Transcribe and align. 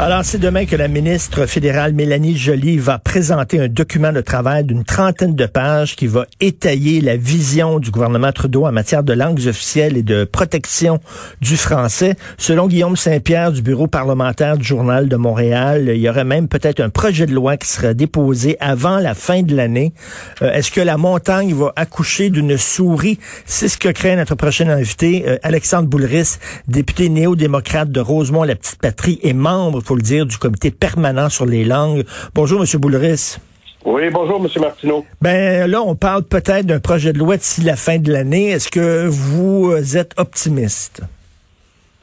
Alors, 0.00 0.24
c'est 0.24 0.38
demain 0.38 0.66
que 0.66 0.74
la 0.74 0.88
ministre 0.88 1.46
fédérale 1.46 1.92
Mélanie 1.92 2.36
Joly 2.36 2.78
va 2.78 2.98
présenter 2.98 3.60
un 3.60 3.68
document 3.68 4.10
de 4.10 4.20
travail 4.20 4.64
d'une 4.64 4.82
trentaine 4.82 5.36
de 5.36 5.46
pages 5.46 5.94
qui 5.94 6.08
va 6.08 6.26
étayer 6.40 7.00
la 7.00 7.16
vision 7.16 7.78
du 7.78 7.92
gouvernement 7.92 8.32
Trudeau 8.32 8.66
en 8.66 8.72
matière 8.72 9.04
de 9.04 9.12
langues 9.12 9.46
officielles 9.46 9.96
et 9.96 10.02
de 10.02 10.24
protection 10.24 10.98
du 11.40 11.56
français. 11.56 12.16
Selon 12.38 12.66
Guillaume 12.66 12.96
Saint-Pierre 12.96 13.52
du 13.52 13.62
bureau 13.62 13.86
parlementaire 13.86 14.58
du 14.58 14.64
Journal 14.64 15.08
de 15.08 15.14
Montréal, 15.14 15.84
il 15.86 16.00
y 16.00 16.08
aurait 16.08 16.24
même 16.24 16.48
peut-être 16.48 16.80
un 16.80 16.90
projet 16.90 17.26
de 17.26 17.32
loi 17.32 17.56
qui 17.56 17.68
serait 17.68 17.94
déposé 17.94 18.56
avant 18.58 18.98
la 18.98 19.14
fin 19.14 19.42
de 19.42 19.54
l'année. 19.54 19.94
Euh, 20.42 20.52
Est-ce 20.52 20.72
que 20.72 20.80
la 20.80 20.96
montagne 20.96 21.54
va 21.54 21.72
accoucher 21.76 22.30
d'une 22.30 22.58
souris? 22.58 23.20
C'est 23.46 23.68
ce 23.68 23.78
que 23.78 23.90
crée 23.90 24.16
notre 24.16 24.34
prochain 24.34 24.68
invité, 24.68 25.24
euh, 25.28 25.36
Alexandre 25.44 25.88
Boulris, 25.88 26.38
député 26.66 27.08
néo-démocrate 27.08 27.92
de 27.92 28.00
Rosemont-la-Petite-Patrie 28.00 29.20
et 29.22 29.32
membre 29.32 29.83
faut 29.84 29.96
le 29.96 30.02
dire, 30.02 30.26
du 30.26 30.38
comité 30.38 30.70
permanent 30.70 31.28
sur 31.28 31.46
les 31.46 31.64
langues. 31.64 32.04
Bonjour, 32.34 32.60
M. 32.60 32.80
Boulris. 32.80 33.38
Oui, 33.84 34.08
bonjour, 34.10 34.40
M. 34.42 34.48
Martineau. 34.60 35.04
Ben 35.20 35.70
là, 35.70 35.82
on 35.82 35.94
parle 35.94 36.22
peut-être 36.22 36.66
d'un 36.66 36.80
projet 36.80 37.12
de 37.12 37.18
loi 37.18 37.36
d'ici 37.36 37.60
la 37.60 37.76
fin 37.76 37.98
de 37.98 38.10
l'année. 38.10 38.50
Est-ce 38.50 38.70
que 38.70 39.06
vous 39.06 39.96
êtes 39.96 40.18
optimiste? 40.18 41.02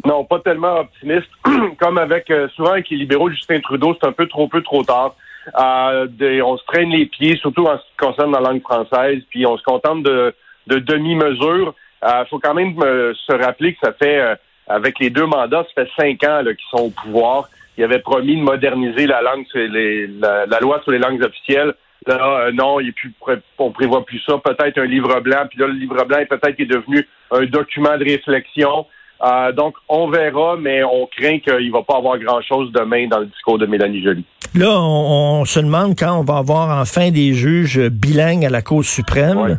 Non, 0.06 0.24
pas 0.24 0.40
tellement 0.40 0.80
optimiste. 0.80 1.30
Comme 1.80 1.98
avec 1.98 2.30
euh, 2.30 2.48
souvent 2.56 2.72
avec 2.72 2.90
les 2.90 2.98
libéraux, 2.98 3.30
Justin 3.30 3.60
Trudeau, 3.60 3.96
c'est 4.00 4.08
un 4.08 4.12
peu 4.12 4.28
trop 4.28 4.48
peu 4.48 4.62
trop 4.62 4.84
tard. 4.84 5.16
Euh, 5.60 6.08
de, 6.08 6.42
on 6.42 6.58
se 6.58 6.64
traîne 6.66 6.90
les 6.90 7.08
pieds, 7.08 7.36
surtout 7.38 7.66
en 7.66 7.78
ce 7.78 7.84
qui 7.84 7.98
concerne 7.98 8.32
la 8.32 8.40
langue 8.40 8.62
française, 8.62 9.22
puis 9.30 9.46
on 9.46 9.58
se 9.58 9.64
contente 9.64 10.04
de, 10.04 10.34
de 10.68 10.80
demi-mesures. 10.80 11.74
Il 12.04 12.08
euh, 12.10 12.26
faut 12.26 12.40
quand 12.40 12.54
même 12.54 12.76
euh, 12.82 13.14
se 13.14 13.34
rappeler 13.34 13.74
que 13.74 13.80
ça 13.84 13.94
fait, 13.94 14.20
euh, 14.20 14.36
avec 14.68 15.00
les 15.00 15.10
deux 15.10 15.26
mandats, 15.26 15.66
ça 15.76 15.84
fait 15.84 15.92
cinq 15.96 16.24
ans 16.24 16.44
qu'ils 16.44 16.78
sont 16.78 16.86
au 16.86 16.90
pouvoir. 16.90 17.50
Il 17.78 17.84
avait 17.84 18.00
promis 18.00 18.36
de 18.36 18.42
moderniser 18.42 19.08
la 19.08 19.22
langue, 19.22 19.46
les, 19.54 20.08
la, 20.08 20.46
la, 20.46 20.60
loi 20.60 20.82
sur 20.84 20.92
les 20.92 21.00
langues 21.00 21.24
officielles. 21.24 21.74
Là, 22.08 22.48
euh, 22.48 22.52
non, 22.52 22.80
il 22.80 22.90
est 22.90 22.92
plus, 22.92 23.14
on 23.58 23.72
prévoit 23.72 24.06
plus 24.06 24.20
ça. 24.26 24.38
Peut-être 24.44 24.80
un 24.80 24.86
livre 24.86 25.20
blanc. 25.22 25.46
Puis 25.50 25.60
là, 25.60 25.68
le 25.68 25.74
livre 25.74 26.04
blanc 26.06 26.18
est 26.18 26.26
peut-être 26.26 26.60
est 26.60 26.66
devenu 26.66 27.08
un 27.32 27.46
document 27.46 27.98
de 27.98 28.04
réflexion. 28.04 28.86
Euh, 29.24 29.52
donc, 29.52 29.76
on 29.88 30.10
verra, 30.10 30.58
mais 30.58 30.84
on 30.84 31.08
craint 31.08 31.40
qu'il 31.40 31.68
ne 31.68 31.72
va 31.72 31.84
pas 31.84 31.98
avoir 31.98 32.18
grand-chose 32.18 32.72
demain 32.72 33.08
dans 33.08 33.20
le 33.20 33.28
discours 33.28 33.60
de 33.60 33.68
Mélanie 33.68 34.04
Joly. 34.04 34.26
Là, 34.56 34.80
on, 34.80 35.42
on, 35.42 35.46
se 35.46 35.60
demande 35.60 35.96
quand 35.98 36.20
on 36.20 36.24
va 36.24 36.38
avoir 36.38 36.82
enfin 36.82 37.12
des 37.12 37.34
juges 37.34 37.80
bilingues 37.90 38.46
à 38.46 38.50
la 38.50 38.64
Cour 38.64 38.84
suprême. 38.84 39.38
Ouais. 39.38 39.56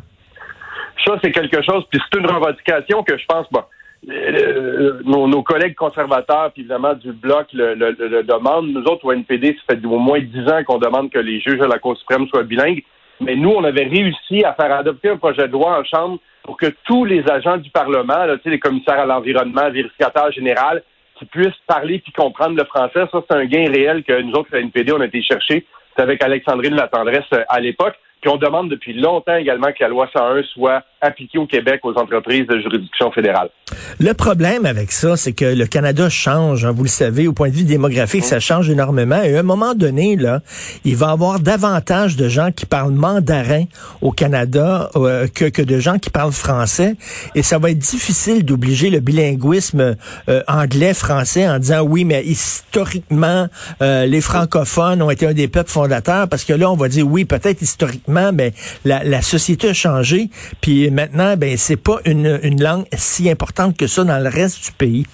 Ça, 1.07 1.15
c'est 1.23 1.33
quelque 1.33 1.63
chose, 1.63 1.85
puis 1.91 2.01
c'est 2.01 2.19
une 2.19 2.27
revendication 2.27 3.03
que 3.03 3.17
je 3.17 3.25
pense, 3.27 3.47
bon, 3.51 3.63
euh, 4.11 5.01
nos, 5.05 5.29
nos, 5.29 5.43
collègues 5.43 5.77
conservateurs, 5.77 6.51
puis 6.53 6.63
évidemment 6.63 6.95
du 6.95 7.13
Bloc, 7.13 7.47
le, 7.53 7.75
le, 7.75 7.93
le, 7.93 8.23
demandent. 8.25 8.69
Nous 8.69 8.83
autres, 8.83 9.05
au 9.05 9.13
NPD, 9.13 9.57
ça 9.57 9.75
fait 9.75 9.87
au 9.87 9.99
moins 9.99 10.21
dix 10.21 10.49
ans 10.51 10.65
qu'on 10.65 10.79
demande 10.79 11.11
que 11.11 11.21
les 11.21 11.41
juges 11.41 11.59
de 11.59 11.65
la 11.65 11.79
Cour 11.79 11.97
suprême 11.97 12.27
soient 12.27 12.43
bilingues. 12.43 12.83
Mais 13.21 13.37
nous, 13.37 13.51
on 13.51 13.63
avait 13.63 13.85
réussi 13.85 14.45
à 14.45 14.55
faire 14.55 14.73
adopter 14.73 15.11
un 15.11 15.17
projet 15.17 15.47
de 15.47 15.53
loi 15.53 15.79
en 15.79 15.85
Chambre 15.85 16.19
pour 16.43 16.57
que 16.57 16.67
tous 16.85 17.05
les 17.05 17.23
agents 17.31 17.59
du 17.59 17.71
Parlement, 17.71 18.25
là, 18.25 18.37
les 18.45 18.59
commissaires 18.59 18.99
à 18.99 19.07
l'environnement, 19.07 19.71
vérificateurs 19.71 20.33
général, 20.33 20.83
qui 21.17 21.25
puissent 21.27 21.53
parler 21.69 22.01
puis 22.01 22.13
comprendre 22.13 22.57
le 22.57 22.65
français. 22.65 23.07
Ça, 23.13 23.23
c'est 23.29 23.37
un 23.37 23.45
gain 23.45 23.71
réel 23.71 24.03
que 24.03 24.21
nous 24.21 24.33
autres, 24.33 24.49
la 24.53 24.61
NPD, 24.61 24.93
on 24.93 25.01
a 25.01 25.07
été 25.07 25.23
chercher. 25.23 25.65
C'est 25.95 26.03
avec 26.03 26.23
Alexandrine 26.25 26.75
Latendresse 26.75 27.25
euh, 27.35 27.45
à 27.49 27.61
l'époque. 27.61 27.95
Puis 28.23 28.31
on 28.31 28.37
demande 28.37 28.71
depuis 28.71 28.95
longtemps 28.95 29.37
également 29.37 29.69
que 29.69 29.83
la 29.83 29.89
loi 29.89 30.09
101 30.13 30.43
soit 30.55 30.83
appliquée 31.01 31.39
au 31.39 31.47
Québec 31.47 31.81
aux 31.83 31.95
entreprises 31.99 32.47
de 32.47 32.61
juridiction 32.61 33.11
fédérale. 33.11 33.51
Le 33.99 34.13
problème 34.13 34.65
avec 34.65 34.93
ça, 34.93 35.17
c'est 35.17 35.33
que 35.33 35.45
le 35.45 35.67
Canada 35.67 36.09
change, 36.09 36.65
hein, 36.65 36.71
vous 36.71 36.85
le 36.85 36.89
savez, 36.89 37.27
au 37.27 37.33
point 37.33 37.49
de 37.49 37.55
vue 37.55 37.65
démographique, 37.65 38.23
mmh. 38.23 38.27
ça 38.27 38.41
change 38.41 38.71
énormément. 38.71 39.21
Et 39.23 39.37
à 39.37 39.41
un 39.41 39.43
moment 39.43 39.75
donné, 39.75 40.17
là, 40.17 40.41
il 40.85 40.97
va 40.97 41.09
y 41.09 41.11
avoir 41.11 41.41
davantage 41.41 42.17
de 42.17 42.29
gens 42.29 42.53
qui 42.53 42.65
parlent 42.65 42.93
mandarin 42.93 43.65
au 44.01 44.13
Canada 44.13 44.91
euh, 44.95 45.27
que, 45.27 45.47
que 45.47 45.63
de 45.63 45.79
gens 45.81 45.99
qui 45.99 46.11
parlent 46.11 46.33
français. 46.33 46.95
Et 47.35 47.43
ça 47.43 47.59
va 47.59 47.71
être 47.71 47.79
difficile 47.79 48.45
d'obliger 48.45 48.91
le 48.91 49.01
bilinguisme 49.01 49.97
euh, 50.29 50.43
anglais-français 50.47 51.49
en 51.49 51.59
disant 51.59 51.83
oui, 51.83 52.05
mais 52.05 52.23
historiquement, 52.25 53.49
euh, 53.81 54.07
les 54.07 54.21
francophones 54.21 55.03
ont 55.03 55.11
été 55.11 55.27
un 55.27 55.33
des 55.33 55.49
peuples 55.49 55.71
fondateurs, 55.71 56.29
parce 56.29 56.45
que 56.45 56.53
là, 56.53 56.71
on 56.71 56.77
va 56.77 56.89
dire 56.89 57.07
oui, 57.07 57.25
peut-être 57.25 57.63
historiquement, 57.63 58.12
mais 58.33 58.53
la, 58.85 59.03
la, 59.05 59.23
société 59.23 59.69
a 59.69 59.75
changé. 59.75 60.29
Puis 60.61 60.91
maintenant, 60.91 61.37
ben 61.37 61.57
c'est 61.57 61.83
pas 61.83 61.99
une, 62.05 62.63
langue 62.63 62.85
si 62.93 63.31
importante 63.31 63.77
que 63.77 63.87
ça 63.87 64.05
dans 64.05 64.23
le 64.23 64.29
reste 64.29 64.65
du 64.67 64.73
pays. 64.73 65.07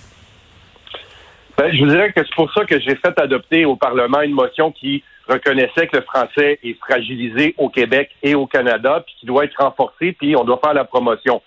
Ben, 1.56 1.72
je 1.72 1.82
vous 1.82 1.90
dirais 1.90 2.12
que 2.12 2.20
c'est 2.22 2.34
pour 2.34 2.52
ça 2.52 2.64
que 2.64 2.78
j'ai 2.80 2.96
fait 2.96 3.18
adopter 3.20 3.64
au 3.64 3.76
Parlement 3.76 4.20
une 4.20 4.32
motion 4.32 4.70
qui 4.70 5.02
reconnaissait 5.28 5.86
que 5.88 5.96
le 5.96 6.02
français 6.02 6.58
est 6.62 6.78
fragilisé 6.78 7.54
au 7.58 7.68
Québec 7.68 8.10
et 8.22 8.34
au 8.34 8.46
Canada, 8.46 9.02
puis 9.04 9.14
qui 9.20 9.26
doit 9.26 9.44
être 9.44 9.56
renforcé, 9.58 10.12
puis 10.12 10.36
on 10.36 10.44
doit 10.44 10.60
faire 10.62 10.74
la 10.74 10.84
promotion. 10.84 11.42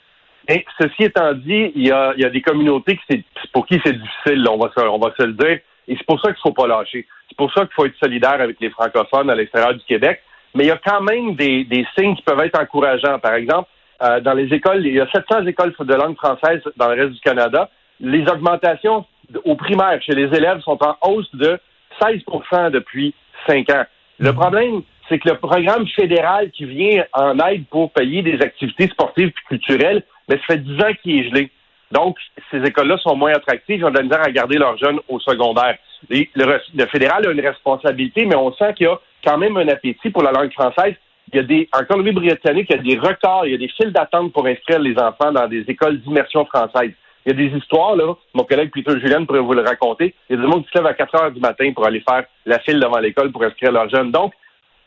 Ceci 0.80 1.04
étant 1.04 1.34
dit, 1.34 1.72
il 1.76 1.88
y 1.88 1.92
a, 1.92 2.14
des 2.30 2.42
communautés 2.42 3.00
qui 3.08 3.24
pour 3.54 3.66
qui 3.66 3.80
c'est 3.86 3.94
difficile, 3.94 4.46
on, 4.50 4.58
va 4.58 4.72
se, 4.76 4.82
on 4.82 5.00
va 5.00 5.14
se 5.18 5.24
le 5.24 5.34
dire, 5.34 5.60
et 5.88 5.96
c'est 5.96 6.06
pour 6.06 6.20
ça 6.20 6.28
qu'il 6.28 6.42
ne 6.46 6.50
faut 6.50 6.54
pas 6.54 6.68
lâcher. 6.68 7.08
C'est 7.30 7.38
pour 7.38 7.52
ça 7.54 7.62
qu'il 7.62 7.74
faut 7.74 7.86
être 7.86 7.98
solidaire 7.98 8.42
avec 8.42 8.60
les 8.60 8.70
francophones 8.70 9.30
à 9.30 9.36
l'extérieur 9.36 9.74
du 9.74 9.84
Québec. 9.86 10.22
Mais 10.56 10.66
il 10.66 10.68
y 10.68 10.72
a 10.72 10.80
quand 10.84 11.02
même 11.02 11.36
des, 11.36 11.64
des 11.64 11.86
signes 11.98 12.16
qui 12.16 12.22
peuvent 12.24 12.40
être 12.42 12.60
encourageants. 12.60 13.20
Par 13.20 13.34
exemple, 13.36 13.70
euh, 14.02 14.20
dans 14.20 14.34
les 14.34 14.54
écoles, 14.54 14.86
il 14.86 14.96
y 14.96 15.00
a 15.00 15.08
700 15.12 15.46
écoles 15.46 15.74
de 15.80 15.94
langue 15.94 16.16
française 16.16 16.62
dans 16.76 16.90
le 16.90 17.02
reste 17.02 17.14
du 17.14 17.20
Canada. 17.22 17.70
Les 18.00 18.24
augmentations 18.28 19.06
au 19.46 19.56
primaire 19.56 20.02
chez 20.02 20.14
les 20.14 20.36
élèves 20.36 20.60
sont 20.62 20.80
en 20.84 20.96
hausse 21.08 21.30
de 21.34 21.60
16% 22.02 22.72
depuis 22.72 23.14
5 23.48 23.70
ans. 23.70 23.86
Le 24.20 24.34
problème, 24.34 24.82
c'est 25.08 25.20
que 25.20 25.30
le 25.30 25.38
programme 25.38 25.88
fédéral 25.88 26.52
qui 26.52 26.66
vient 26.66 27.04
en 27.14 27.38
aide 27.40 27.66
pour 27.68 27.92
payer 27.92 28.22
des 28.22 28.42
activités 28.42 28.88
sportives 28.88 29.28
et 29.30 29.48
culturelles, 29.48 30.04
mais 30.28 30.38
ça 30.38 30.54
fait 30.54 30.58
10 30.58 30.84
ans 30.84 30.94
qu'il 31.02 31.20
est 31.20 31.30
gelé. 31.30 31.52
Donc, 31.92 32.18
ces 32.50 32.64
écoles-là 32.64 32.98
sont 33.00 33.16
moins 33.16 33.34
attractives, 33.34 33.80
ils 33.80 33.86
ont 33.86 33.92
de 33.92 33.98
la 33.98 34.04
misère 34.04 34.24
à 34.24 34.32
garder 34.32 34.58
leurs 34.58 34.78
jeunes 34.78 35.00
au 35.10 35.20
secondaire. 35.20 35.78
Le 36.10 36.86
fédéral 36.86 37.28
a 37.28 37.32
une 37.32 37.42
responsabilité, 37.42 38.26
mais 38.26 38.36
on 38.36 38.54
sent 38.54 38.74
qu'il 38.76 38.88
y 38.88 38.90
a 38.90 38.98
quand 39.24 39.38
même 39.38 39.58
un 39.58 39.68
appétit 39.68 40.10
pour 40.10 40.24
la 40.24 40.32
langue 40.32 40.52
française. 40.54 40.96
Il 41.32 41.38
y 41.38 41.40
a 41.40 41.44
des, 41.44 41.70
en 41.74 41.86
Colombie-Britannique, 41.86 42.68
il 42.70 42.76
y 42.76 42.80
a 42.80 42.82
des 42.82 43.00
records, 43.00 43.46
il 43.46 43.52
y 43.52 43.56
a 43.56 43.58
des 43.58 43.70
files 43.70 43.94
d'attente 43.94 44.34
pour 44.34 44.46
inscrire 44.48 44.80
les 44.80 44.98
enfants 44.98 45.32
dans 45.32 45.48
des 45.48 45.62
écoles 45.68 46.02
d'immersion 46.02 46.46
française. 46.46 46.92
Il 47.26 47.32
y 47.32 47.36
a 47.36 47.50
des 47.50 47.56
histoires, 47.56 47.96
là. 47.96 48.16
Mon 48.34 48.44
collègue 48.44 48.72
Peter 48.74 49.00
Julien 49.00 49.24
pourrait 49.26 49.40
vous 49.40 49.54
le 49.54 49.62
raconter. 49.62 50.16
Il 50.30 50.36
y 50.36 50.40
a 50.40 50.42
des 50.42 50.52
gens 50.52 50.62
qui 50.62 50.70
se 50.70 50.78
lèvent 50.78 50.88
à 50.88 50.94
4 50.94 51.16
heures 51.16 51.32
du 51.32 51.40
matin 51.40 51.72
pour 51.74 51.86
aller 51.86 52.02
faire 52.02 52.24
la 52.46 52.60
file 52.60 52.80
devant 52.80 53.00
l'école 53.00 53.32
pour 53.32 53.44
inscrire 53.44 53.72
leurs 53.72 53.90
jeunes. 53.90 54.12
Donc, 54.12 54.34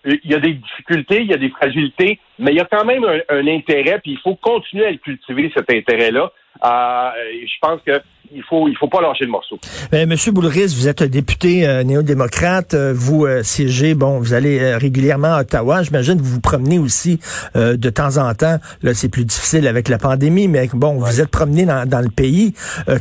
il 0.05 0.21
y 0.25 0.35
a 0.35 0.41
des 0.41 0.55
difficultés, 0.55 1.23
il 1.23 1.29
y 1.29 1.35
a 1.35 1.39
des 1.39 1.49
fragilités, 1.49 2.19
mais 2.39 2.51
il 2.51 2.57
y 2.57 2.61
a 2.61 2.67
quand 2.71 2.85
même 2.85 3.05
un, 3.05 3.21
un 3.29 3.47
intérêt, 3.47 4.01
puis 4.01 4.13
il 4.13 4.19
faut 4.19 4.35
continuer 4.35 4.87
à 4.87 4.95
cultiver 4.97 5.51
cet 5.57 5.71
intérêt-là. 5.71 6.31
Euh, 6.63 7.11
je 7.45 7.59
pense 7.61 7.81
que 7.87 8.01
il 8.35 8.43
faut 8.43 8.69
il 8.69 8.77
faut 8.77 8.89
pas 8.89 9.01
lâcher 9.01 9.25
le 9.25 9.31
morceau. 9.31 9.59
Ben, 9.91 10.09
Monsieur 10.09 10.33
Boulris, 10.33 10.75
vous 10.77 10.89
êtes 10.89 11.03
un 11.03 11.07
député 11.07 11.67
euh, 11.67 11.83
néo-démocrate. 11.85 12.75
Euh, 12.75 12.93
vous 12.95 13.25
euh, 13.27 13.43
siégez, 13.43 13.95
bon, 13.95 14.19
vous 14.19 14.35
allez 14.35 14.61
euh, 14.61 14.79
régulièrement 14.79 15.35
à 15.35 15.41
Ottawa. 15.41 15.83
J'imagine 15.83 16.17
que 16.19 16.23
vous 16.23 16.35
vous 16.35 16.41
promenez 16.41 16.79
aussi 16.79 17.21
euh, 17.57 17.77
de 17.77 17.91
temps 17.91 18.17
en 18.17 18.35
temps. 18.35 18.59
Là, 18.83 18.95
c'est 18.95 19.09
plus 19.09 19.25
difficile 19.25 19.67
avec 19.67 19.89
la 19.89 19.99
pandémie, 19.99 20.49
mais 20.49 20.69
bon, 20.73 20.95
ouais. 20.95 21.11
vous 21.11 21.21
êtes 21.21 21.29
promené 21.29 21.65
dans, 21.65 21.89
dans 21.89 22.01
le 22.01 22.09
pays. 22.11 22.55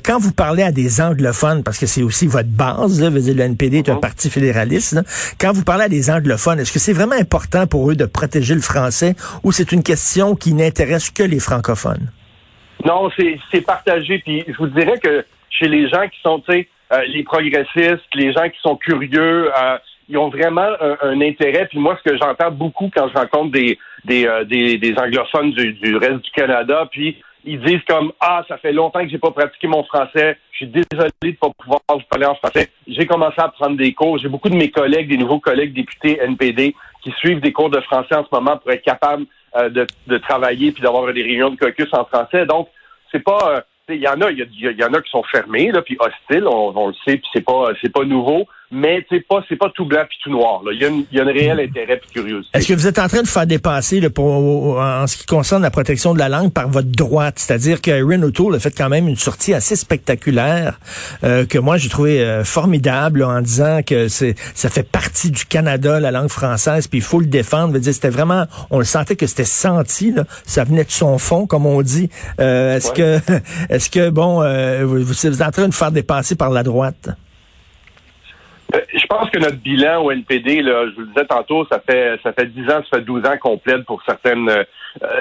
quand 0.04 0.20
vous 0.20 0.32
parlez 0.32 0.64
à 0.64 0.72
des 0.72 1.02
anglophones, 1.02 1.64
parce 1.64 1.78
que 1.78 1.86
c'est 1.86 2.04
aussi 2.04 2.28
votre 2.28 2.50
base, 2.50 3.02
là, 3.02 3.10
vous 3.10 3.20
dire, 3.20 3.36
le 3.36 3.44
NPD 3.44 3.80
est 3.80 3.90
un 3.90 3.96
parti 3.96 4.30
fédéraliste. 4.30 4.94
Là, 4.94 5.04
quand 5.40 5.54
vous 5.54 5.64
parlez 5.64 5.86
à 5.86 5.90
des 5.90 6.10
anglophones, 6.10 6.60
est-ce 6.60 6.72
que 6.72 6.80
c'est 6.80 6.94
vraiment 6.94 7.16
important 7.16 7.68
pour 7.68 7.90
eux 7.90 7.96
de 7.96 8.06
protéger 8.06 8.56
le 8.56 8.62
français 8.62 9.16
ou 9.44 9.52
c'est 9.52 9.72
une 9.72 9.84
question 9.84 10.36
qui 10.36 10.54
n'intéresse 10.54 11.10
que 11.10 11.24
les 11.24 11.40
francophones? 11.40 12.10
Non, 12.86 13.10
c'est 13.52 13.62
partagé. 13.62 14.20
Puis 14.20 14.44
je 14.48 14.58
vous 14.58 14.68
dirais 14.68 15.00
que 15.00 15.26
chez 15.50 15.68
les 15.68 15.88
gens 15.88 16.08
qui 16.08 16.20
sont, 16.22 16.40
tu 16.40 16.52
sais, 16.52 16.68
euh, 16.92 17.02
les 17.08 17.24
progressistes, 17.24 18.04
les 18.14 18.34
gens 18.34 18.50
qui 18.50 18.60
sont 18.62 18.76
curieux, 18.76 19.52
euh, 19.56 19.78
ils 20.10 20.18
ont 20.18 20.30
vraiment 20.30 20.70
un, 20.82 20.98
un, 21.02 21.22
intérêt. 21.22 21.68
Puis 21.68 21.80
moi, 21.80 21.98
ce 22.04 22.10
que 22.12 22.18
j'entends 22.18 22.52
beaucoup 22.52 22.92
quand 22.94 23.08
je 23.08 23.14
rencontre 23.14 23.52
des 23.52 23.78
des, 24.06 24.28
euh, 24.28 24.44
des, 24.44 24.78
des, 24.78 24.94
anglophones 24.98 25.52
du, 25.52 25.74
du, 25.74 25.96
reste 25.96 26.20
du 26.24 26.32
Canada, 26.32 26.88
puis 26.92 27.24
ils 27.44 27.62
disent 27.62 27.84
comme 27.88 28.12
ah 28.20 28.44
ça 28.48 28.58
fait 28.58 28.72
longtemps 28.72 29.04
que 29.04 29.10
j'ai 29.10 29.18
pas 29.18 29.32
pratiqué 29.32 29.68
mon 29.68 29.84
français, 29.84 30.38
je 30.52 30.58
suis 30.58 30.68
désolé 30.68 31.10
de 31.24 31.32
pas 31.32 31.50
pouvoir 31.58 31.82
vous 31.90 32.02
parler 32.10 32.26
en 32.26 32.36
français. 32.36 32.70
J'ai 32.88 33.06
commencé 33.06 33.36
à 33.38 33.50
prendre 33.50 33.78
des 33.78 33.94
cours. 33.94 34.18
J'ai 34.18 34.30
beaucoup 34.30 34.50
de 34.50 34.56
mes 34.56 34.72
collègues, 34.72 35.10
des 35.10 35.18
nouveaux 35.18 35.40
collègues 35.40 35.74
députés 35.74 36.20
NPD 36.22 36.76
qui 37.04 37.12
suivent 37.12 37.42
des 37.42 37.52
cours 37.52 37.70
de 37.70 37.82
français 37.82 38.16
en 38.16 38.24
ce 38.24 38.30
moment 38.32 38.58
pour 38.58 38.72
être 38.72 38.84
capables 38.84 39.26
euh, 39.58 39.70
de, 39.70 39.86
de, 40.08 40.18
travailler 40.18 40.72
puis 40.72 40.82
d'avoir 40.82 41.12
des 41.14 41.22
réunions 41.22 41.50
de 41.50 41.58
caucus 41.58 41.90
en 41.94 42.06
français. 42.06 42.46
Donc 42.46 42.70
c'est 43.12 43.24
pas 43.24 43.40
euh, 43.50 43.62
il 43.90 44.02
y 44.02 44.08
en 44.08 44.22
a, 44.22 44.32
il 44.32 44.48
y, 44.62 44.84
en 44.84 44.94
a 44.94 45.02
qui 45.02 45.12
sont 45.12 45.24
fermés, 45.24 45.72
là, 45.72 45.82
puis 45.82 45.98
hostiles, 46.00 46.48
on, 46.48 46.72
on 46.76 46.88
le 46.88 46.94
sait, 47.06 47.18
puis 47.18 47.28
c'est 47.34 47.44
pas, 47.44 47.72
c'est 47.82 47.92
pas 47.92 48.06
nouveau. 48.06 48.48
Mais 48.74 49.06
c'est 49.10 49.26
pas 49.28 49.44
c'est 49.48 49.56
pas 49.56 49.70
tout 49.74 49.86
blanc 49.86 50.02
puis 50.10 50.18
tout 50.24 50.32
noir. 50.32 50.62
Là. 50.66 50.72
Il, 50.74 50.82
y 50.82 50.86
a 50.86 50.88
une, 50.88 51.06
il 51.12 51.18
y 51.18 51.22
a 51.22 51.24
un 51.24 51.32
réel 51.32 51.60
intérêt 51.60 52.02
et 52.04 52.12
curiosité. 52.12 52.58
Est-ce 52.58 52.68
que 52.68 52.74
vous 52.74 52.88
êtes 52.88 52.98
en 52.98 53.08
train 53.08 53.22
de 53.22 53.28
faire 53.28 53.46
dépasser 53.46 54.00
là, 54.00 54.10
pour, 54.10 54.80
en 54.80 55.06
ce 55.06 55.18
qui 55.18 55.26
concerne 55.26 55.62
la 55.62 55.70
protection 55.70 56.14
de 56.14 56.20
la 56.20 56.28
langue 56.28 56.52
par 56.52 56.68
votre 56.70 56.90
droite? 56.90 57.36
C'est-à-dire 57.38 57.82
que 57.82 57.92
Erin 57.92 58.24
O'Toole 58.24 58.56
a 58.56 58.60
fait 58.60 58.76
quand 58.76 58.90
même 58.90 59.08
une 59.08 59.16
sortie 59.16 59.54
assez 59.54 59.76
spectaculaire 59.76 60.80
euh, 61.24 61.46
que 61.46 61.60
moi 61.60 61.78
j'ai 61.78 61.90
trouvé 61.90 62.22
euh, 62.22 62.44
formidable 62.44 63.24
en 63.24 63.42
disant 63.42 63.82
que 63.86 64.08
c'est 64.08 64.36
ça 64.56 64.70
fait 64.70 64.90
partie 64.90 65.30
du 65.30 65.46
Canada, 65.46 66.00
la 66.00 66.12
langue 66.12 66.30
française, 66.30 66.88
puis 66.88 66.98
il 66.98 67.04
faut 67.04 67.20
le 67.20 67.28
défendre. 67.28 67.78
dire, 67.78 67.94
c'était 67.94 68.10
vraiment, 68.10 68.46
on 68.72 68.80
le 68.80 68.86
sentait 68.86 69.16
que 69.16 69.28
c'était 69.28 69.44
senti, 69.44 70.12
là, 70.12 70.24
ça 70.46 70.64
venait 70.64 70.84
de 70.84 70.92
son 70.92 71.20
fond, 71.20 71.46
comme 71.46 71.68
on 71.68 71.82
dit. 71.84 72.10
Euh, 72.40 72.78
est-ce 72.78 72.92
que 72.92 73.20
est-ce 73.70 73.90
que 73.92 74.10
bon, 74.10 74.40
vous, 74.86 75.04
vous 75.04 75.28
êtes 75.28 75.42
en 75.42 75.52
train 75.52 75.68
de 75.68 75.74
faire 75.74 75.92
dépasser 75.92 76.36
par 76.36 76.50
la 76.50 76.64
droite? 76.64 77.10
Euh, 79.14 79.18
pense 79.18 79.30
que 79.30 79.40
notre 79.40 79.58
bilan 79.58 80.04
au 80.04 80.12
NPD, 80.12 80.62
là, 80.62 80.86
je 80.90 80.96
vous 80.96 81.02
le 81.02 81.08
disais 81.08 81.26
tantôt, 81.26 81.66
ça 81.72 81.80
fait 81.80 82.20
ça 82.24 82.34
fait 82.34 82.48
10 82.48 82.64
ans, 82.66 82.82
ça 82.90 82.98
fait 82.98 83.02
12 83.02 83.26
ans 83.26 83.38
qu'on 83.40 83.58
plaide 83.58 83.86
pour 83.86 84.02
certaines 84.08 84.50
euh, 84.50 84.64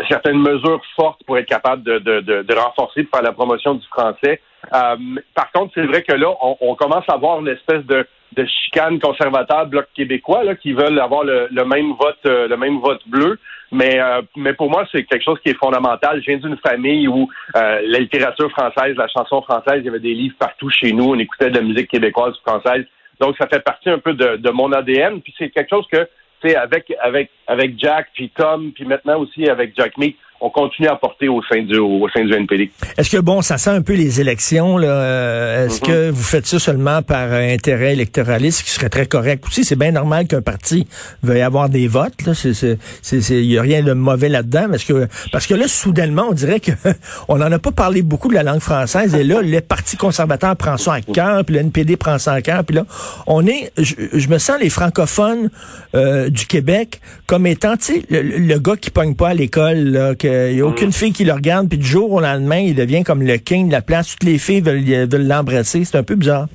certaines 0.08 0.38
mesures 0.38 0.80
fortes 0.96 1.22
pour 1.26 1.38
être 1.38 1.46
capable 1.46 1.82
de, 1.82 1.98
de, 1.98 2.20
de, 2.20 2.54
renforcer, 2.54 3.02
de 3.02 3.08
faire 3.08 3.22
la 3.22 3.32
promotion 3.32 3.74
du 3.74 3.86
français. 3.86 4.40
Euh, 4.74 4.96
par 5.34 5.50
contre, 5.52 5.72
c'est 5.74 5.86
vrai 5.86 6.02
que 6.02 6.12
là, 6.12 6.28
on, 6.60 6.74
commence 6.74 7.04
à 7.08 7.14
avoir 7.14 7.40
une 7.40 7.48
espèce 7.48 7.84
de, 7.86 8.06
de 8.36 8.44
chicane 8.44 9.00
conservateur 9.00 9.66
bloc 9.66 9.86
québécois 9.94 10.44
là, 10.44 10.54
qui 10.56 10.72
veulent 10.72 11.00
avoir 11.00 11.24
le, 11.24 11.48
même 11.64 11.94
vote 11.98 12.18
le 12.24 12.54
même 12.56 12.78
vote 12.80 13.00
bleu. 13.06 13.38
Mais 13.72 13.98
mais 14.36 14.52
pour 14.52 14.70
moi, 14.70 14.84
c'est 14.92 15.04
quelque 15.04 15.24
chose 15.24 15.40
qui 15.42 15.50
est 15.50 15.58
fondamental. 15.58 16.20
Je 16.20 16.26
viens 16.26 16.38
d'une 16.38 16.58
famille 16.58 17.08
où 17.08 17.28
la 17.54 17.98
littérature 17.98 18.50
française, 18.50 18.94
la 18.96 19.08
chanson 19.08 19.40
française, 19.42 19.78
il 19.78 19.86
y 19.86 19.88
avait 19.88 20.00
des 20.00 20.14
livres 20.14 20.36
partout 20.38 20.68
chez 20.68 20.92
nous. 20.92 21.12
On 21.12 21.18
écoutait 21.18 21.50
de 21.50 21.56
la 21.56 21.62
musique 21.62 21.88
québécoise 21.88 22.36
française. 22.46 22.84
Donc, 23.22 23.36
ça 23.38 23.46
fait 23.46 23.60
partie 23.60 23.88
un 23.88 24.00
peu 24.00 24.14
de, 24.14 24.50
mon 24.50 24.72
ADN. 24.72 25.20
Puis 25.20 25.32
c'est 25.38 25.50
quelque 25.50 25.70
chose 25.70 25.86
que, 25.90 26.08
tu 26.44 26.52
avec, 26.56 26.92
avec, 27.00 27.30
avec 27.46 27.78
Jack, 27.78 28.08
puis 28.14 28.30
Tom, 28.30 28.72
puis 28.72 28.84
maintenant 28.84 29.20
aussi 29.20 29.48
avec 29.48 29.76
Jack 29.76 29.96
Meek, 29.96 30.16
on 30.42 30.50
continue 30.50 30.88
à 30.88 30.96
porter 30.96 31.28
au 31.28 31.40
sein 31.44 31.62
du, 31.62 31.78
au 31.78 32.08
sein 32.08 32.24
du 32.24 32.32
NPD. 32.34 32.72
Est-ce 32.98 33.08
que, 33.08 33.18
bon, 33.18 33.42
ça 33.42 33.58
sent 33.58 33.70
un 33.70 33.80
peu 33.80 33.94
les 33.94 34.20
élections, 34.20 34.76
là. 34.76 34.88
Euh, 34.88 35.66
est-ce 35.66 35.80
que 35.80 36.08
mhm. 36.08 36.10
vous 36.10 36.22
faites 36.22 36.46
ça 36.46 36.58
seulement 36.58 37.00
par 37.02 37.32
intérêt 37.32 37.92
électoraliste, 37.92 38.58
ce 38.58 38.64
qui 38.64 38.70
serait 38.70 38.88
très 38.88 39.06
correct 39.06 39.44
aussi? 39.46 39.64
C'est 39.64 39.78
bien 39.78 39.92
normal 39.92 40.26
qu'un 40.26 40.42
parti 40.42 40.88
veuille 41.22 41.42
avoir 41.42 41.68
des 41.68 41.86
votes, 41.86 42.26
là. 42.26 42.32
Il 42.42 43.46
n'y 43.46 43.56
a 43.56 43.62
rien 43.62 43.82
de 43.82 43.92
mauvais 43.92 44.28
là-dedans. 44.28 44.66
Parce 44.68 44.84
que, 44.84 45.06
parce 45.30 45.46
que 45.46 45.54
là, 45.54 45.68
soudainement, 45.68 46.26
on 46.30 46.32
dirait 46.32 46.58
que 46.58 46.72
on 47.28 47.36
n'en 47.36 47.50
a 47.52 47.60
pas 47.60 47.70
parlé 47.70 48.02
beaucoup 48.02 48.28
de 48.28 48.34
la 48.34 48.42
langue 48.42 48.60
française. 48.60 49.14
Et 49.14 49.22
là, 49.22 49.42
le 49.42 49.60
Parti 49.60 49.96
conservateur 49.96 50.56
prend 50.56 50.76
ça 50.76 50.94
à 50.94 51.00
cœur, 51.00 51.44
puis 51.44 51.54
le 51.54 51.60
NPD 51.60 51.96
prend 51.96 52.18
ça 52.18 52.32
à 52.32 52.42
cœur. 52.42 52.64
Puis 52.64 52.74
là, 52.74 52.84
on 53.28 53.46
est, 53.46 53.70
je, 53.78 54.28
me 54.28 54.38
sens 54.38 54.58
les 54.60 54.70
francophones 54.70 55.50
euh, 55.94 56.30
du 56.30 56.46
Québec 56.46 57.00
comme 57.26 57.46
étant, 57.46 57.76
tu 57.76 58.00
sais, 58.00 58.02
le, 58.10 58.58
gars 58.58 58.76
qui 58.76 58.90
pogne 58.90 59.14
pas 59.14 59.28
à 59.28 59.34
l'école, 59.34 59.78
là, 59.78 60.14
que 60.14 60.31
il 60.50 60.54
n'y 60.56 60.60
a 60.60 60.66
aucune 60.66 60.88
mm. 60.88 60.92
fille 60.92 61.12
qui 61.12 61.24
le 61.24 61.32
regarde, 61.32 61.68
puis 61.68 61.78
du 61.78 61.86
jour 61.86 62.12
au 62.12 62.20
lendemain, 62.20 62.58
il 62.58 62.74
devient 62.74 63.02
comme 63.02 63.22
le 63.22 63.36
king 63.36 63.68
de 63.68 63.72
la 63.72 63.82
place. 63.82 64.12
Toutes 64.12 64.24
les 64.24 64.38
filles 64.38 64.60
veulent, 64.60 65.26
l'embrasser. 65.26 65.84
C'est 65.84 65.98
un 65.98 66.02
peu 66.02 66.14
bizarre. 66.14 66.46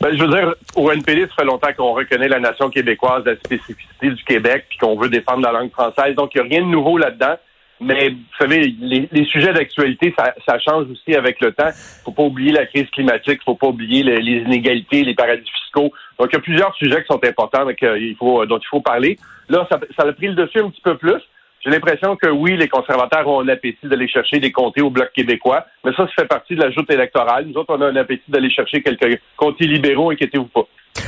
Ben, 0.00 0.14
je 0.14 0.22
veux 0.22 0.28
dire, 0.28 0.54
au 0.74 0.90
NPD, 0.90 1.22
ça 1.22 1.36
fait 1.38 1.44
longtemps 1.44 1.72
qu'on 1.74 1.94
reconnaît 1.94 2.28
la 2.28 2.38
nation 2.38 2.68
québécoise, 2.68 3.24
la 3.24 3.36
spécificité 3.36 4.10
du 4.10 4.24
Québec, 4.24 4.66
puis 4.68 4.78
qu'on 4.78 4.98
veut 4.98 5.08
défendre 5.08 5.40
la 5.40 5.52
langue 5.52 5.70
française. 5.70 6.14
Donc, 6.14 6.34
il 6.34 6.42
n'y 6.42 6.46
a 6.46 6.50
rien 6.50 6.66
de 6.66 6.70
nouveau 6.70 6.98
là-dedans. 6.98 7.36
Mais 7.80 8.08
vous 8.08 8.16
savez, 8.38 8.74
les, 8.80 9.24
sujets 9.26 9.52
d'actualité, 9.52 10.14
ça, 10.16 10.58
change 10.58 10.86
aussi 10.90 11.14
avec 11.14 11.40
le 11.40 11.52
temps. 11.52 11.68
faut 12.04 12.12
pas 12.12 12.22
oublier 12.22 12.52
la 12.52 12.66
crise 12.66 12.88
climatique, 12.90 13.40
faut 13.44 13.54
pas 13.54 13.68
oublier 13.68 14.02
les, 14.02 14.42
inégalités, 14.42 15.02
les 15.02 15.14
paradis 15.14 15.50
fiscaux. 15.62 15.92
Donc, 16.18 16.28
il 16.30 16.34
y 16.34 16.36
a 16.36 16.40
plusieurs 16.40 16.74
sujets 16.76 17.02
qui 17.02 17.08
sont 17.08 17.22
importants 17.22 17.68
il 17.68 18.16
faut, 18.18 18.46
dont 18.46 18.58
il 18.58 18.68
faut 18.68 18.80
parler. 18.80 19.18
Là, 19.48 19.66
ça, 19.70 19.78
ça 19.96 20.08
a 20.08 20.12
pris 20.12 20.28
le 20.28 20.34
dessus 20.34 20.60
un 20.60 20.70
petit 20.70 20.80
peu 20.80 20.96
plus. 20.96 21.20
J'ai 21.64 21.70
l'impression 21.70 22.16
que 22.16 22.28
oui, 22.28 22.56
les 22.56 22.68
conservateurs 22.68 23.26
ont 23.26 23.40
un 23.40 23.48
appétit 23.48 23.88
d'aller 23.88 24.08
chercher 24.08 24.38
des 24.38 24.52
comtés 24.52 24.82
au 24.82 24.90
Bloc 24.90 25.10
québécois, 25.12 25.66
mais 25.84 25.92
ça, 25.92 26.06
ça 26.06 26.22
fait 26.22 26.28
partie 26.28 26.54
de 26.54 26.62
la 26.62 26.70
joute 26.70 26.90
électorale. 26.90 27.46
Nous 27.46 27.54
autres, 27.54 27.74
on 27.76 27.80
a 27.80 27.86
un 27.86 27.96
appétit 27.96 28.30
d'aller 28.30 28.50
chercher 28.50 28.82
quelques 28.82 29.20
comtés 29.36 29.66
libéraux, 29.66 30.10
inquiétez-vous 30.10 30.46
pas. 30.46 30.66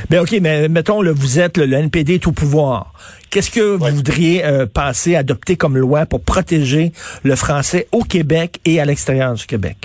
Ben 0.09 0.21
OK, 0.21 0.35
mais 0.41 0.67
mettons, 0.67 1.01
là, 1.01 1.11
vous 1.13 1.39
êtes, 1.39 1.57
le 1.57 1.71
NPD 1.71 2.15
est 2.15 2.27
au 2.27 2.31
pouvoir. 2.31 2.93
Qu'est-ce 3.31 3.51
que 3.51 3.75
vous 3.77 3.95
voudriez 3.95 4.45
euh, 4.45 4.65
passer, 4.65 5.15
adopter 5.15 5.55
comme 5.55 5.77
loi 5.77 6.05
pour 6.05 6.23
protéger 6.23 6.91
le 7.23 7.35
français 7.35 7.87
au 7.91 8.03
Québec 8.03 8.59
et 8.65 8.79
à 8.79 8.85
l'extérieur 8.85 9.33
du 9.33 9.45
Québec? 9.45 9.77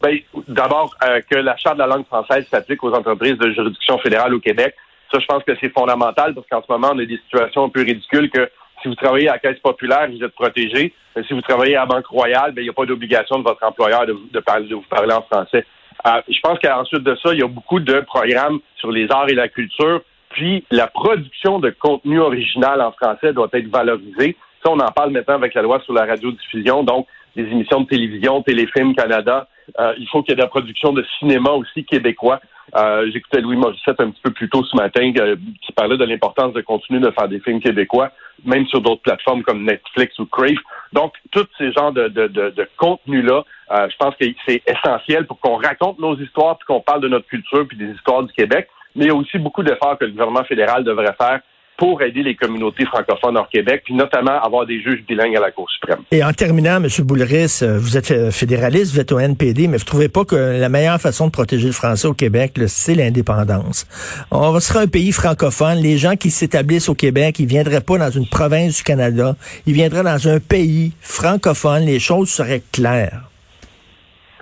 Ben, 0.00 0.18
D'abord, 0.48 0.94
euh, 1.04 1.20
que 1.28 1.36
la 1.36 1.56
Charte 1.56 1.76
de 1.76 1.82
la 1.82 1.86
langue 1.86 2.06
française 2.06 2.46
s'applique 2.50 2.82
aux 2.84 2.92
entreprises 2.92 3.38
de 3.38 3.50
juridiction 3.52 3.98
fédérale 3.98 4.34
au 4.34 4.40
Québec. 4.40 4.74
Ça, 5.10 5.18
je 5.18 5.26
pense 5.26 5.42
que 5.44 5.52
c'est 5.60 5.72
fondamental 5.72 6.34
parce 6.34 6.46
qu'en 6.48 6.62
ce 6.62 6.72
moment, 6.72 6.92
on 6.94 6.98
a 6.98 7.04
des 7.04 7.18
situations 7.26 7.64
un 7.64 7.68
peu 7.68 7.82
ridicules 7.82 8.30
que 8.30 8.50
si 8.86 8.90
vous 8.90 8.94
travaillez 8.94 9.28
à 9.28 9.32
la 9.32 9.38
Caisse 9.40 9.58
populaire, 9.58 10.08
vous 10.08 10.22
êtes 10.22 10.34
protégé. 10.34 10.94
Mais 11.16 11.24
si 11.24 11.34
vous 11.34 11.40
travaillez 11.40 11.74
à 11.74 11.80
la 11.80 11.86
Banque 11.86 12.06
Royale, 12.06 12.52
ben, 12.52 12.62
il 12.62 12.64
n'y 12.64 12.70
a 12.70 12.72
pas 12.72 12.86
d'obligation 12.86 13.38
de 13.38 13.42
votre 13.42 13.64
employeur 13.64 14.06
de, 14.06 14.12
vous 14.12 14.84
parler 14.88 15.12
en 15.12 15.22
français. 15.22 15.64
Euh, 16.06 16.20
je 16.28 16.38
pense 16.40 16.58
qu'ensuite 16.60 17.02
de 17.02 17.16
ça, 17.16 17.32
il 17.32 17.40
y 17.40 17.42
a 17.42 17.48
beaucoup 17.48 17.80
de 17.80 18.00
programmes 18.00 18.60
sur 18.76 18.92
les 18.92 19.10
arts 19.10 19.28
et 19.28 19.34
la 19.34 19.48
culture. 19.48 20.02
Puis 20.30 20.64
la 20.70 20.86
production 20.86 21.58
de 21.58 21.70
contenu 21.70 22.20
original 22.20 22.80
en 22.80 22.92
français 22.92 23.32
doit 23.32 23.48
être 23.54 23.68
valorisée. 23.68 24.36
Ça, 24.62 24.70
on 24.70 24.78
en 24.78 24.92
parle 24.92 25.10
maintenant 25.10 25.34
avec 25.34 25.54
la 25.54 25.62
loi 25.62 25.80
sur 25.80 25.92
la 25.92 26.04
radiodiffusion. 26.04 26.84
Donc, 26.84 27.08
des 27.34 27.42
émissions 27.42 27.80
de 27.80 27.88
télévision, 27.88 28.42
Téléfilm 28.42 28.94
Canada. 28.94 29.48
Euh, 29.78 29.94
il 29.98 30.08
faut 30.08 30.22
qu'il 30.22 30.30
y 30.30 30.32
ait 30.32 30.36
de 30.36 30.42
la 30.42 30.48
production 30.48 30.92
de 30.92 31.04
cinéma 31.18 31.50
aussi 31.50 31.84
québécois. 31.84 32.40
Euh, 32.74 33.08
J'écoutais 33.12 33.40
Louis 33.40 33.56
Morissette 33.56 34.00
un 34.00 34.10
petit 34.10 34.20
peu 34.22 34.32
plus 34.32 34.48
tôt 34.48 34.64
ce 34.64 34.76
matin 34.76 35.12
qui 35.12 35.72
parlait 35.72 35.96
de 35.96 36.04
l'importance 36.04 36.52
de 36.52 36.60
continuer 36.60 37.00
de 37.00 37.10
faire 37.12 37.28
des 37.28 37.40
films 37.40 37.60
québécois, 37.60 38.10
même 38.44 38.66
sur 38.66 38.80
d'autres 38.80 39.02
plateformes 39.02 39.42
comme 39.42 39.64
Netflix 39.64 40.18
ou 40.18 40.26
Crave. 40.26 40.58
Donc, 40.92 41.14
tous 41.30 41.46
ces 41.58 41.72
genres 41.72 41.92
de, 41.92 42.08
de, 42.08 42.26
de, 42.26 42.50
de 42.50 42.68
contenus-là, 42.76 43.44
euh, 43.72 43.88
je 43.90 43.96
pense 43.96 44.14
que 44.16 44.24
c'est 44.46 44.62
essentiel 44.66 45.26
pour 45.26 45.38
qu'on 45.40 45.56
raconte 45.56 45.98
nos 45.98 46.16
histoires, 46.18 46.56
puis 46.58 46.66
qu'on 46.66 46.80
parle 46.80 47.02
de 47.02 47.08
notre 47.08 47.26
culture, 47.26 47.66
puis 47.68 47.76
des 47.76 47.92
histoires 47.92 48.22
du 48.22 48.32
Québec. 48.32 48.68
Mais 48.94 49.04
il 49.04 49.08
y 49.08 49.10
a 49.10 49.14
aussi 49.14 49.38
beaucoup 49.38 49.62
d'efforts 49.62 49.98
que 49.98 50.04
le 50.04 50.12
gouvernement 50.12 50.44
fédéral 50.44 50.82
devrait 50.82 51.14
faire 51.20 51.40
pour 51.76 52.02
aider 52.02 52.22
les 52.22 52.34
communautés 52.34 52.84
francophones 52.86 53.36
hors 53.36 53.48
Québec, 53.48 53.82
puis 53.84 53.94
notamment 53.94 54.40
avoir 54.42 54.66
des 54.66 54.80
juges 54.80 55.04
bilingues 55.06 55.36
à 55.36 55.40
la 55.40 55.50
Cour 55.50 55.70
suprême. 55.70 56.00
Et 56.10 56.24
en 56.24 56.32
terminant, 56.32 56.76
M. 56.76 56.88
Boulris, 57.00 57.60
euh, 57.62 57.78
vous 57.78 57.96
êtes 57.96 58.30
fédéraliste, 58.30 58.94
vous 58.94 59.00
êtes 59.00 59.12
au 59.12 59.18
NPD, 59.18 59.68
mais 59.68 59.76
vous 59.76 59.84
trouvez 59.84 60.08
pas 60.08 60.24
que 60.24 60.36
la 60.36 60.68
meilleure 60.68 61.00
façon 61.00 61.26
de 61.26 61.32
protéger 61.32 61.66
le 61.66 61.72
français 61.72 62.08
au 62.08 62.14
Québec, 62.14 62.52
c'est 62.66 62.94
l'indépendance? 62.94 63.86
On 64.30 64.58
serait 64.60 64.84
un 64.84 64.86
pays 64.86 65.12
francophone. 65.12 65.78
Les 65.78 65.98
gens 65.98 66.16
qui 66.16 66.30
s'établissent 66.30 66.88
au 66.88 66.94
Québec, 66.94 67.38
ils 67.38 67.46
viendraient 67.46 67.80
pas 67.80 67.98
dans 67.98 68.10
une 68.10 68.28
province 68.28 68.78
du 68.78 68.82
Canada, 68.82 69.34
ils 69.66 69.74
viendraient 69.74 70.02
dans 70.02 70.28
un 70.28 70.40
pays 70.40 70.92
francophone. 71.00 71.84
Les 71.84 71.98
choses 71.98 72.30
seraient 72.30 72.62
claires. 72.72 73.22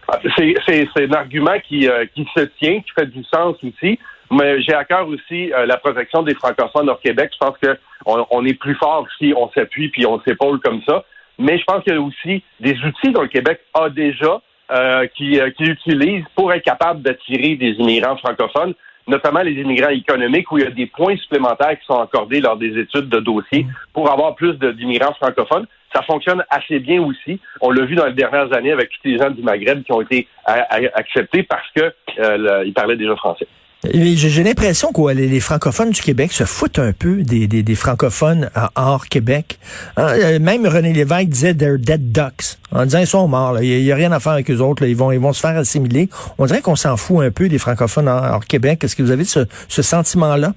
Ah, 0.08 0.18
c'est 0.36 0.88
un 0.96 1.12
argument 1.12 1.58
qui, 1.66 1.88
euh, 1.88 2.04
qui 2.14 2.26
se 2.36 2.42
tient, 2.58 2.80
qui 2.80 2.90
fait 2.94 3.06
du 3.06 3.24
sens 3.24 3.56
aussi. 3.62 3.98
Mais 4.30 4.62
j'ai 4.62 4.74
à 4.74 4.84
cœur 4.84 5.06
aussi 5.08 5.52
euh, 5.52 5.66
la 5.66 5.76
protection 5.76 6.22
des 6.22 6.34
francophones 6.34 6.90
au 6.90 6.96
Québec. 6.96 7.30
Je 7.32 7.38
pense 7.38 7.56
qu'on 7.58 8.26
on 8.30 8.44
est 8.44 8.54
plus 8.54 8.74
fort 8.74 9.06
si 9.18 9.34
on 9.36 9.50
s'appuie 9.50 9.88
puis 9.88 10.06
on 10.06 10.20
s'épaule 10.22 10.60
comme 10.60 10.82
ça. 10.86 11.04
Mais 11.38 11.58
je 11.58 11.64
pense 11.64 11.82
qu'il 11.82 11.94
y 11.94 11.96
a 11.96 12.00
aussi 12.00 12.42
des 12.60 12.76
outils 12.84 13.12
dont 13.12 13.22
le 13.22 13.28
Québec 13.28 13.60
a 13.74 13.90
déjà 13.90 14.40
euh, 14.70 15.06
qui, 15.16 15.38
euh, 15.40 15.50
qui 15.50 15.64
utilise 15.64 16.24
pour 16.34 16.52
être 16.52 16.64
capable 16.64 17.02
d'attirer 17.02 17.56
des 17.56 17.72
immigrants 17.72 18.16
francophones, 18.16 18.74
notamment 19.06 19.40
les 19.40 19.52
immigrants 19.52 19.90
économiques, 19.90 20.50
où 20.50 20.58
il 20.58 20.64
y 20.64 20.66
a 20.66 20.70
des 20.70 20.86
points 20.86 21.16
supplémentaires 21.16 21.78
qui 21.78 21.84
sont 21.84 22.00
accordés 22.00 22.40
lors 22.40 22.56
des 22.56 22.78
études 22.78 23.08
de 23.08 23.18
dossier 23.18 23.66
pour 23.92 24.10
avoir 24.10 24.34
plus 24.36 24.54
d'immigrants 24.54 25.12
francophones. 25.14 25.66
Ça 25.92 26.02
fonctionne 26.02 26.42
assez 26.50 26.78
bien 26.78 27.02
aussi. 27.02 27.40
On 27.60 27.70
l'a 27.70 27.84
vu 27.84 27.94
dans 27.94 28.06
les 28.06 28.14
dernières 28.14 28.52
années 28.52 28.72
avec 28.72 28.90
tous 28.90 29.08
les 29.08 29.18
gens 29.18 29.30
du 29.30 29.42
Maghreb 29.42 29.82
qui 29.82 29.92
ont 29.92 30.00
été 30.00 30.26
acceptés 30.46 31.42
parce 31.42 31.66
qu'ils 31.72 32.74
parlaient 32.74 32.96
déjà 32.96 33.14
français. 33.16 33.46
J'ai 33.92 34.42
l'impression 34.42 34.92
que 34.92 35.12
les, 35.12 35.40
francophones 35.40 35.90
du 35.90 36.00
Québec 36.00 36.32
se 36.32 36.44
foutent 36.44 36.78
un 36.78 36.92
peu 36.92 37.22
des, 37.22 37.46
des, 37.46 37.74
francophones 37.74 38.50
hors 38.76 39.06
Québec. 39.06 39.58
Hein, 39.96 40.06
euh, 40.08 40.38
même 40.38 40.66
René 40.66 40.92
Lévesque 40.94 41.28
disait 41.28 41.54
they're 41.54 41.78
dead 41.78 42.10
ducks. 42.10 42.58
En 42.72 42.84
disant 42.84 43.00
ils 43.00 43.06
sont 43.06 43.28
morts, 43.28 43.60
il 43.60 43.84
n'y 43.84 43.92
a, 43.92 43.94
rien 43.94 44.10
à 44.12 44.20
faire 44.20 44.32
avec 44.32 44.50
eux 44.50 44.60
autres, 44.60 44.84
ils 44.84 44.96
vont 44.96 45.12
ils 45.12 45.20
vont 45.20 45.34
se 45.34 45.40
faire 45.40 45.56
assimiler. 45.56 46.08
On 46.38 46.46
dirait 46.46 46.62
qu'on 46.62 46.76
s'en 46.76 46.96
fout 46.96 47.24
un 47.24 47.30
peu 47.30 47.48
des 47.48 47.58
francophones 47.58 48.08
hors, 48.08 48.44
Québec. 48.46 48.82
Est-ce 48.84 48.96
que 48.96 49.02
vous 49.02 49.10
avez 49.10 49.24
ce, 49.24 49.40
ce 49.68 49.82
sentiment-là? 49.82 50.52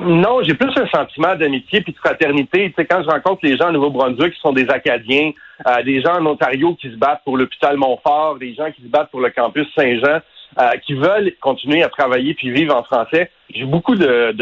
Non, 0.00 0.42
j'ai 0.44 0.54
plus 0.54 0.70
un 0.76 0.86
sentiment 0.86 1.34
d'amitié 1.34 1.80
puis 1.80 1.92
de 1.92 1.98
fraternité. 1.98 2.72
Tu 2.76 2.86
quand 2.86 3.02
je 3.02 3.08
rencontre 3.08 3.40
les 3.42 3.56
gens 3.56 3.70
au 3.70 3.72
Nouveau-Brunswick 3.72 4.32
qui 4.32 4.40
sont 4.40 4.52
des 4.52 4.68
Acadiens, 4.70 5.32
euh, 5.66 5.82
des 5.82 6.00
gens 6.00 6.20
en 6.20 6.26
Ontario 6.26 6.76
qui 6.80 6.88
se 6.90 6.96
battent 6.96 7.22
pour 7.24 7.36
l'hôpital 7.36 7.76
Montfort, 7.76 8.38
des 8.38 8.54
gens 8.54 8.70
qui 8.70 8.82
se 8.82 8.86
battent 8.86 9.10
pour 9.10 9.20
le 9.20 9.30
campus 9.30 9.66
Saint-Jean, 9.74 10.20
euh, 10.58 10.70
qui 10.86 10.94
veulent 10.94 11.32
continuer 11.40 11.82
à 11.82 11.88
travailler 11.88 12.34
puis 12.34 12.50
vivre 12.50 12.74
en 12.74 12.82
français. 12.82 13.30
J'ai 13.54 13.64
beaucoup 13.64 13.94
de, 13.94 14.34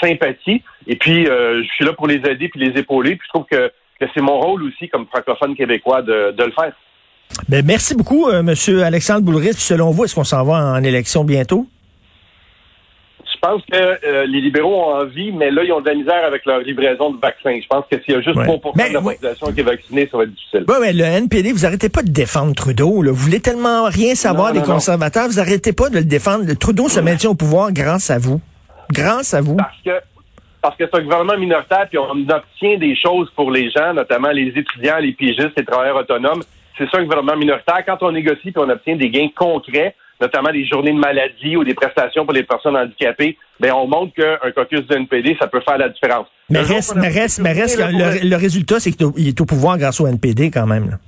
sympathie 0.00 0.62
et 0.86 0.96
puis 0.96 1.28
euh, 1.28 1.62
je 1.62 1.68
suis 1.68 1.84
là 1.84 1.92
pour 1.92 2.06
les 2.06 2.16
aider 2.16 2.48
puis 2.48 2.60
les 2.60 2.78
épauler. 2.78 3.16
Puis 3.16 3.26
je 3.26 3.38
trouve 3.38 3.46
que, 3.50 3.70
c'est 4.14 4.20
mon 4.20 4.38
rôle 4.38 4.62
aussi 4.64 4.88
comme 4.88 5.06
francophone 5.06 5.56
québécois 5.56 6.02
de, 6.02 6.34
le 6.36 6.52
faire. 6.52 6.72
Ben, 7.48 7.64
merci 7.64 7.94
beaucoup, 7.94 8.30
M. 8.30 8.44
Monsieur 8.46 8.82
Alexandre 8.84 9.22
Boulris. 9.22 9.54
Selon 9.54 9.90
vous, 9.90 10.04
est-ce 10.04 10.14
qu'on 10.14 10.24
s'en 10.24 10.44
va 10.44 10.54
en 10.54 10.82
élection 10.82 11.24
bientôt? 11.24 11.66
Je 13.40 13.48
pense 13.48 13.62
que 13.70 13.76
euh, 13.76 14.26
les 14.26 14.40
libéraux 14.40 14.74
ont 14.74 14.94
envie, 14.96 15.30
mais 15.30 15.52
là, 15.52 15.62
ils 15.62 15.72
ont 15.72 15.80
de 15.80 15.88
la 15.88 15.94
misère 15.94 16.24
avec 16.24 16.44
leur 16.44 16.58
livraison 16.58 17.12
de 17.12 17.20
vaccins. 17.20 17.56
Je 17.62 17.66
pense 17.68 17.84
que 17.88 18.02
s'il 18.02 18.14
y 18.14 18.16
a 18.16 18.20
juste 18.20 18.36
3% 18.36 18.88
de 18.88 18.94
la 18.94 19.00
population 19.00 19.52
qui 19.52 19.60
est 19.60 19.62
vaccinée, 19.62 20.08
ça 20.10 20.16
va 20.16 20.24
être 20.24 20.34
difficile. 20.34 20.64
Oui, 20.66 20.74
mais 20.80 20.92
le 20.92 21.04
NPD, 21.04 21.52
vous 21.52 21.64
arrêtez 21.64 21.88
pas 21.88 22.02
de 22.02 22.10
défendre 22.10 22.52
Trudeau. 22.54 22.90
Vous 22.90 23.14
voulez 23.14 23.38
tellement 23.38 23.84
rien 23.84 24.16
savoir 24.16 24.52
des 24.52 24.62
conservateurs, 24.62 25.28
vous 25.28 25.38
arrêtez 25.38 25.72
pas 25.72 25.88
de 25.88 25.98
le 25.98 26.04
défendre. 26.04 26.44
Le 26.46 26.56
Trudeau 26.56 26.88
se 26.88 26.98
maintient 26.98 27.30
au 27.30 27.36
pouvoir 27.36 27.72
grâce 27.72 28.10
à 28.10 28.18
vous. 28.18 28.40
Grâce 28.90 29.34
à 29.34 29.40
vous. 29.40 29.56
Parce 29.56 29.80
que 29.84 29.90
parce 30.60 30.76
que 30.76 30.84
c'est 30.90 30.98
un 30.98 31.02
gouvernement 31.04 31.38
minoritaire, 31.38 31.86
puis 31.88 31.98
on 31.98 32.10
obtient 32.10 32.78
des 32.78 32.96
choses 32.96 33.30
pour 33.36 33.52
les 33.52 33.70
gens, 33.70 33.94
notamment 33.94 34.30
les 34.30 34.48
étudiants, 34.48 34.98
les 34.98 35.12
pigistes, 35.12 35.52
les 35.56 35.64
travailleurs 35.64 35.96
autonomes. 35.96 36.42
C'est 36.76 36.90
ça 36.90 36.98
un 36.98 37.04
gouvernement 37.04 37.36
minoritaire. 37.36 37.84
Quand 37.86 38.02
on 38.02 38.10
négocie, 38.10 38.50
puis 38.50 38.54
on 38.56 38.68
obtient 38.68 38.96
des 38.96 39.10
gains 39.10 39.28
concrets, 39.36 39.94
notamment 40.20 40.50
des 40.50 40.66
journées 40.66 40.92
de 40.92 40.98
maladie 40.98 41.56
ou 41.56 41.64
des 41.64 41.74
prestations 41.74 42.24
pour 42.24 42.34
les 42.34 42.42
personnes 42.42 42.76
handicapées, 42.76 43.36
ben 43.60 43.72
on 43.72 43.86
montre 43.86 44.14
qu'un 44.14 44.50
caucus 44.52 44.86
de 44.86 44.96
NPD, 44.96 45.36
ça 45.40 45.46
peut 45.46 45.60
faire 45.60 45.78
la 45.78 45.88
différence. 45.88 46.26
Mais 46.50 46.60
reste, 46.60 46.96
mais 46.96 47.08
reste, 47.08 47.40
mais 47.40 47.52
reste, 47.52 47.78
le, 47.78 48.36
résultat, 48.36 48.80
c'est 48.80 48.92
qu'il 48.92 49.28
est 49.28 49.40
au 49.40 49.44
pouvoir 49.44 49.78
grâce 49.78 50.00
au 50.00 50.06
NPD 50.06 50.50
quand 50.50 50.66
même. 50.66 50.98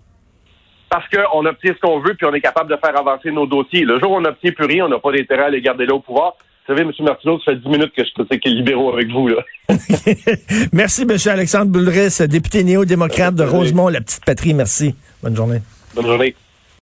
Parce 0.90 1.04
qu'on 1.08 1.46
obtient 1.46 1.72
ce 1.74 1.80
qu'on 1.80 2.00
veut, 2.00 2.14
puis 2.14 2.26
on 2.26 2.34
est 2.34 2.40
capable 2.40 2.70
de 2.70 2.76
faire 2.76 2.98
avancer 2.98 3.30
nos 3.30 3.46
dossiers. 3.46 3.82
Le 3.82 4.00
jour 4.00 4.10
où 4.10 4.16
on 4.16 4.20
n'obtient 4.20 4.50
plus 4.50 4.66
rien, 4.66 4.86
on 4.86 4.88
n'a 4.88 4.98
pas 4.98 5.12
d'intérêt 5.12 5.44
à 5.44 5.50
les 5.50 5.60
garder 5.60 5.86
là 5.86 5.94
au 5.94 6.00
pouvoir. 6.00 6.34
Vous 6.68 6.74
savez, 6.74 6.82
M. 6.82 6.92
Martineau, 7.00 7.38
ça 7.40 7.52
fait 7.52 7.58
10 7.58 7.68
minutes 7.68 7.92
que 7.96 8.04
je 8.04 8.12
critique 8.12 8.44
les 8.44 8.54
libéraux 8.54 8.92
avec 8.92 9.08
vous. 9.08 9.28
Là. 9.28 9.36
merci, 10.72 11.02
M. 11.02 11.16
Alexandre 11.26 11.70
Boulris, 11.70 12.18
député 12.28 12.64
néo-démocrate 12.64 13.34
de 13.34 13.44
Rosemont, 13.44 13.88
la 13.88 14.00
petite 14.00 14.24
patrie. 14.24 14.52
Merci. 14.52 14.94
Bonne 15.22 15.36
journée. 15.36 15.60
Bonne 15.94 16.06
journée. 16.06 16.34